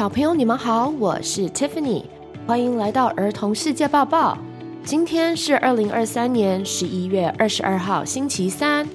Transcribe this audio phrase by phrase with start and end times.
[0.00, 2.04] 小朋友，你们好，我是 Tiffany，
[2.46, 4.38] 欢迎来到儿童世界报报。
[4.82, 8.88] 今天是二零二三年十一月二十二号，星期三。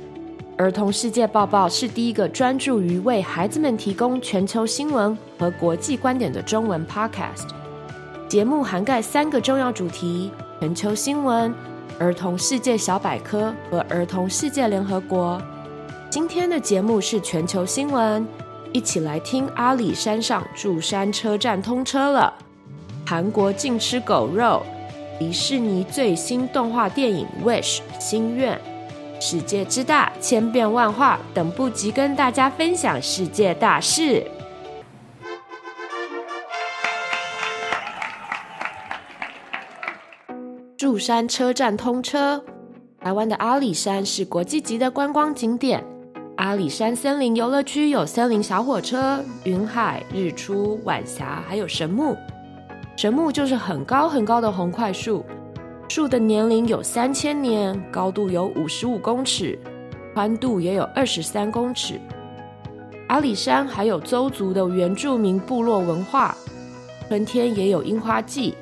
[0.57, 7.49] 儿童世界报报是第一个专注于为孩子们提供全球新闻和国际观点的中文 podcast。
[8.27, 11.53] 节目涵盖三个重要主题：全球新闻、
[11.99, 15.39] 儿童世界小百科和儿童世界联合国。
[16.09, 18.27] 今天的节目是全球新闻。
[18.75, 22.33] 一起来听阿里山上柱山车站通车了，
[23.07, 24.61] 韩国禁吃狗肉，
[25.17, 28.59] 迪士尼最新动画电影《Wish》心愿，
[29.21, 34.29] 世界之大千变万化，等不及跟大家分享世界大事。
[40.75, 42.43] 柱山车站通车，
[42.99, 45.81] 台湾的阿里山是国际级的观光景点。
[46.37, 52.15] 阿里山森林游乐区有森林小火车、云海、日出、晚霞，还有神木。
[52.97, 55.25] 神木就是很高很高的红桧树，
[55.87, 59.57] 树的年龄有三千年，高度有五十五公尺，
[60.13, 61.99] 宽度也有二十三公尺。
[63.07, 66.35] 阿里山还有邹族的原住民部落文化，
[67.07, 68.53] 春天也有樱花季。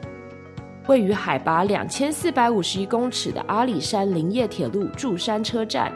[0.88, 5.92] 位于海拔两千四百五十一公尺的阿里山林业铁路柱山车站。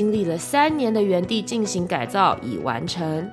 [0.00, 3.30] 经历了三年的原地进行改造，已完成。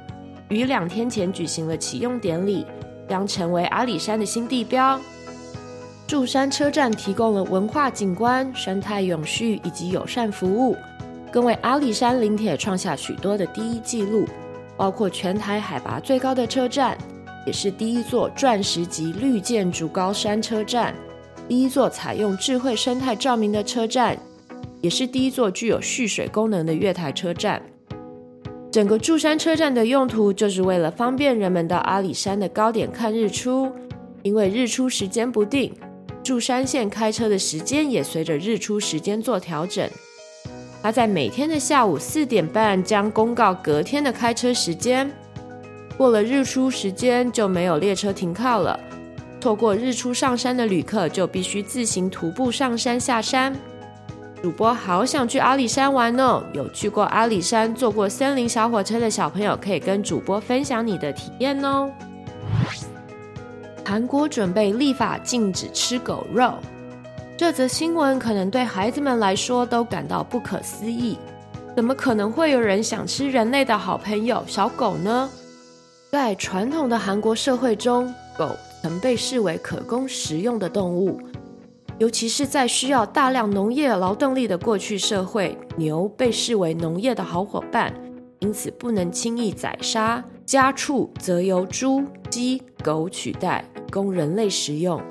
[0.49, 2.65] 于两天前举行了启用典礼，
[3.07, 4.99] 将成为阿里山的新地标。
[6.05, 10.75] 柱山车站提供了文化景观、生态永续以及友善服务，
[11.31, 14.25] 更为阿里山林铁创下许多的第一纪录，
[14.75, 16.97] 包括全台海拔最高的车站，
[17.45, 20.93] 也是第一座钻石级绿建筑高山车站，
[21.47, 24.17] 第一座采用智慧生态照明的车站。
[24.81, 27.61] 也是第一座具有蓄水功能的月台车站。
[28.71, 33.71] 整个柱山车站的用途就是为了方便人们到阿里山的高点看日出，
[34.21, 35.73] 因为日出时间不定，
[36.21, 39.89] 柱山线开车的时间也随着日出时间做调整。
[40.83, 45.11] 它在每天的下午四点半将公告隔天的开车时间，
[45.97, 48.79] 过了日出时间就没有列车停靠了，
[49.41, 53.55] 错过日出上山的旅客就必须自行徒步上山下山。
[54.41, 56.43] 主播好想去阿里山玩哦！
[56.53, 61.91] 有去过阿里山、坐过森林小火车的小朋友，可以跟主播分享你的体验哦。
[63.83, 66.53] 韩国准备立法禁止吃狗肉，
[67.35, 71.17] 这则新闻可能对孩子们来说都感到不可思议。
[71.75, 75.29] 怎么可能会有人想吃人类的好朋友小狗呢？
[76.11, 81.19] 在传统的韩国社会中，狗曾被视为可供食用的动物。
[81.99, 87.91] 尤其是在需要大量农业劳动力的过去社会，牛被视为农业的好伙伴，
[88.39, 90.23] 因此不能轻易宰杀。
[90.45, 95.01] 家畜则由猪、鸡、狗取代，供人类食用。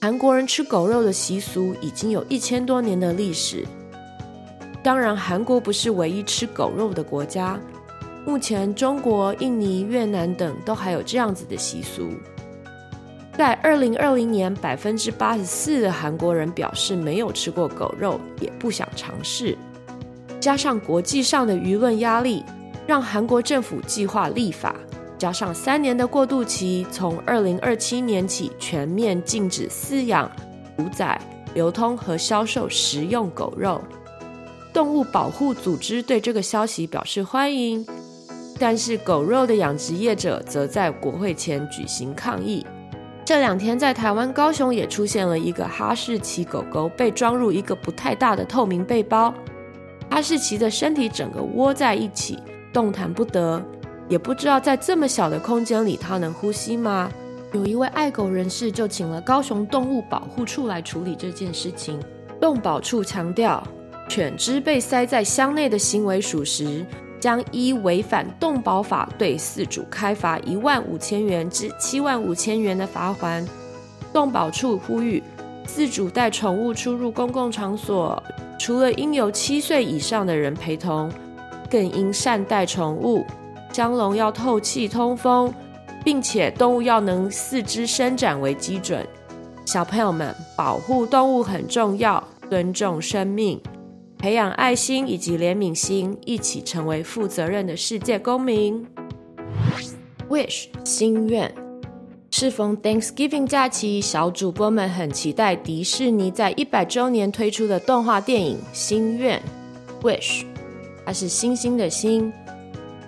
[0.00, 3.66] 韩国人吃狗肉的习俗已经有一千多年的历史。
[4.82, 7.58] 当然，韩国不是唯一吃狗肉的国家，
[8.24, 12.10] 目前中国、印尼、越南等都还有这样子的习俗。
[13.38, 19.56] 在二零二零年，百分之八十四的韩国人表示没有吃过狗肉，也不想尝试。
[20.40, 22.44] 加上国际上的舆论压力，
[22.84, 24.74] 让韩国政府计划立法，
[25.16, 30.28] 加上三年的过渡期，从二零二七年起全面禁止饲养、
[30.76, 31.20] 屠宰、
[31.54, 33.80] 流通和销售食用狗肉。
[34.72, 37.86] 动物保护组织对这个消息表示欢迎，
[38.58, 42.66] 但是狗肉的养殖业者则在国会前举行抗议。
[43.28, 49.34] 这两天，在台湾高雄也出现了一个哈士奇狗狗被装入一个不太大的透明背包，
[50.08, 52.38] 哈士奇的身体整个窝在一起，
[52.72, 53.62] 动弹不得，
[54.08, 57.12] 也不知道在这么小的空间里它能呼吸吗？
[57.52, 62.00] 有一位爱狗人士就请了高雄动物保护处来处理这件事情。
[62.40, 63.62] 动保处强调，
[64.08, 66.82] 犬只被塞在箱内的行为属实。
[67.20, 73.46] 将依违反动保法对饲主开罚一万五千元至七万五千元的罚锾。
[74.12, 75.22] 动保处呼吁，
[75.66, 78.22] 饲主带宠物出入公共场所，
[78.58, 81.10] 除了应有七岁以上的人陪同，
[81.70, 83.24] 更应善待宠物。
[83.72, 85.54] 箱笼要透气通风，
[86.02, 89.06] 并且动物要能四肢伸展为基准。
[89.64, 93.60] 小朋友们，保护动物很重要，尊重生命。
[94.18, 98.84] 培养爱心以及怜悯心，一起成为负责任的世界公民。
[100.28, 101.54] Wish 心愿，
[102.32, 109.40] 适逢 Thanksgiving 假期，小主播们很期待迪士尼在一百周年推出的动画电影《心愿》。
[110.04, 110.44] Wish，
[111.06, 112.32] 它是星星的星。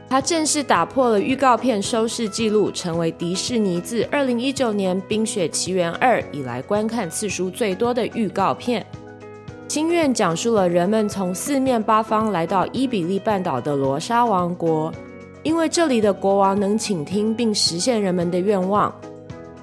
[0.08, 8.86] 它正式打破了预告片收视纪录，成为迪士尼自二零一九年《冰雪奇缘二》以来观看次数最多的预告片。
[9.70, 14.92] 心愿讲述了人们从四面八方来到伊比利半岛的罗莎王国，
[15.44, 18.92] 因为这里的国王能倾听并实现人们的愿望。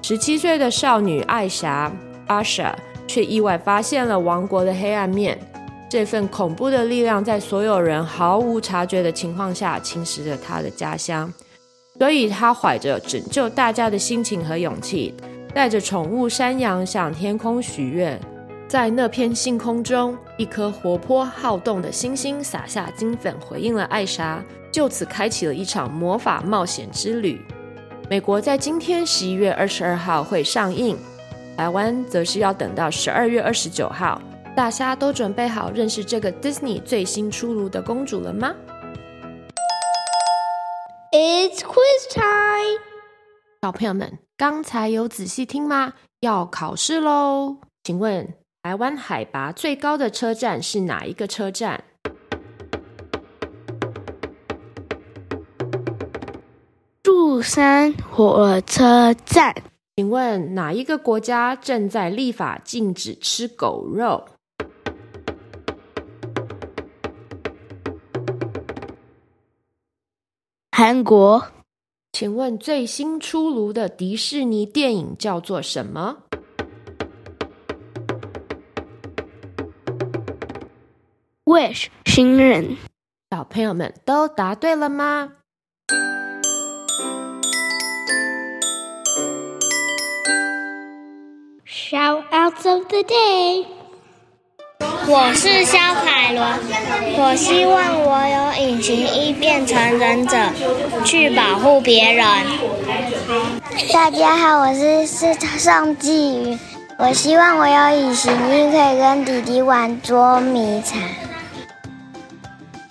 [0.00, 1.92] 十七岁的少女艾莎
[2.26, 2.74] 阿莎
[3.06, 5.38] 却意外发现了王国的黑暗面。
[5.90, 11.30] 这份恐怖的力量在所有人毫无察觉的情况下侵蚀着她的家乡，
[11.98, 15.12] 所以她怀着拯救大家的心情和勇气，
[15.52, 18.18] 带着宠物山羊向天空许愿。
[18.68, 27.40] 在那片星空中，一颗活泼好动的星星洒下金粉，回应了艾莎，就此开启了一场魔法冒险之旅。
[28.10, 30.98] 美国在今天十一月二十二号会上映，
[31.56, 34.20] 台湾则是要等到十二月二十九号。
[34.54, 38.54] 大家都准备好认识这个 Disney 最新出炉的公主了吗
[41.10, 42.82] ？It's quiz time！
[43.62, 45.94] 小朋友们，刚才有仔细听吗？
[46.20, 47.56] 要考试喽！
[47.84, 51.80] 请问台湾海拔最高的车站是哪一个车站？
[57.02, 59.54] 祝山火车站。
[59.96, 64.24] 请问哪一个国家正在立法禁止吃狗肉？
[70.72, 71.44] 韩国，
[72.12, 76.24] 请问最新出炉的迪士尼电影叫做什么
[81.48, 82.76] ？Wish 新人。
[83.30, 85.30] 小朋友们都答对了吗
[91.66, 93.64] ？Shout outs of the day。
[95.06, 96.44] 我是肖凯伦，
[97.16, 100.36] 我希望我有隐形衣变成忍者，
[101.02, 102.26] 去保护别人。
[103.90, 106.58] 大家好，我是是宋继宇，
[106.98, 110.98] 我希望我有隐形衣可以跟弟弟玩捉迷藏。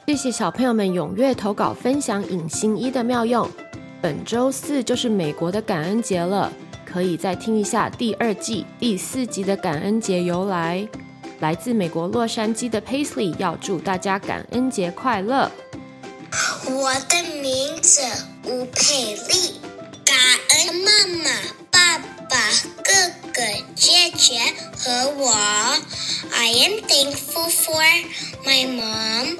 [0.07, 3.45] 谢谢小朋友们踊跃投稿分享隐形衣的妙用。
[4.01, 6.49] 本周四就是美国的感恩节了，
[6.85, 10.87] 可以再听一下第二季第四集的感恩节由来。
[11.41, 15.51] 来自美国洛杉矶的 Paisley 要祝大家感恩节快乐。
[16.69, 17.99] 我的名字
[18.45, 19.59] 吴佩丽，
[20.05, 20.15] 感
[20.51, 21.29] 恩妈妈、
[21.69, 21.97] 爸
[22.29, 22.37] 爸、
[22.81, 22.93] 哥
[23.33, 23.41] 哥、
[23.75, 24.39] 姐姐
[24.77, 25.33] 和我。
[26.33, 27.83] I am thankful for
[28.45, 29.36] my mom,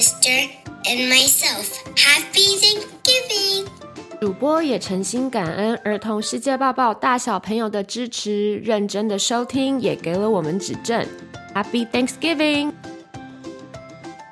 [0.00, 0.48] sister,
[0.86, 1.76] and myself.
[1.94, 3.66] Happy Thanksgiving!
[4.18, 11.06] 主播也诚心感恩儿童世界报报大小朋友的支持，认真的收听也给了我们指正。
[11.54, 12.72] Happy Thanksgiving！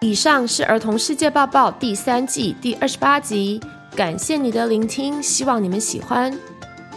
[0.00, 3.60] 以上是儿童世界报报第三季第二十八集，
[3.94, 6.34] 感谢你的聆听，希望你们喜欢。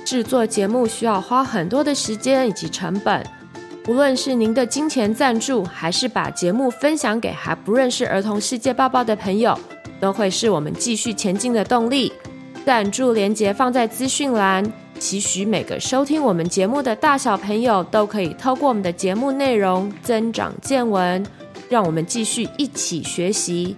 [0.05, 3.21] 制作节目需要花很多的时间以及成本，
[3.87, 9.57] 无论是您的金钱赞助，还是把节目分享给还不认识儿童世界报报的朋友，
[9.99, 12.13] 都会是我们继续前进的动力。
[12.63, 14.63] 赞助连接放在资讯栏，
[14.99, 21.25] 期许每个收听我们节目的大小朋友都可以透过我们的节目内容增长见闻，
[21.67, 23.75] 让我们继续一起学习。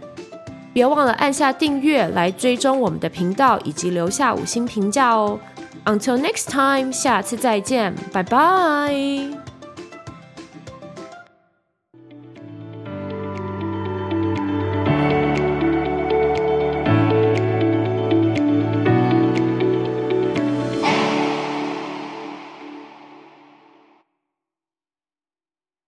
[0.73, 5.39] 别忘了按下订阅来追踪我们的频道，以及留下五星评价哦。
[5.85, 9.52] Until next time，下次再见，拜拜。